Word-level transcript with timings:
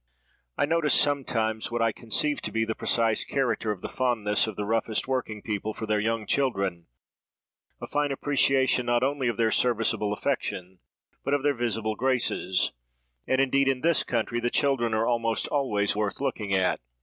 I 0.57 0.65
notice 0.65 0.95
sometimes 0.99 1.69
what 1.69 1.83
I 1.83 1.91
conceive 1.91 2.41
to 2.41 2.51
be 2.51 2.65
the 2.65 2.73
precise 2.73 3.23
character 3.23 3.69
of 3.69 3.81
the 3.81 3.87
fondness 3.87 4.47
of 4.47 4.55
the 4.55 4.65
roughest 4.65 5.07
working 5.07 5.43
people 5.43 5.75
for 5.75 5.85
their 5.85 5.99
young 5.99 6.25
children, 6.25 6.87
a 7.79 7.85
fine 7.85 8.11
appreciation, 8.11 8.87
not 8.87 9.03
only 9.03 9.27
of 9.27 9.37
their 9.37 9.51
serviceable 9.51 10.11
affection, 10.11 10.79
but 11.23 11.35
of 11.35 11.43
their 11.43 11.53
visible 11.53 11.93
graces: 11.95 12.71
and 13.27 13.39
indeed, 13.39 13.67
in 13.67 13.81
this 13.81 14.01
country, 14.03 14.39
the 14.39 14.49
children 14.49 14.95
are 14.95 15.05
almost 15.05 15.47
always 15.49 15.95
worth 15.95 16.19
looking 16.19 16.51
at. 16.51 16.79